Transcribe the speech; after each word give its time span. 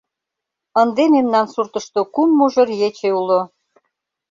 Ынде 0.81 1.03
мемнан 1.13 1.45
суртышто 1.53 2.01
кум 2.13 2.29
мужыр 2.37 2.69
ече 2.87 3.09
уло. 3.19 3.41